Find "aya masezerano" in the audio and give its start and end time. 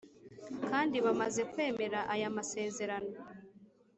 2.13-3.13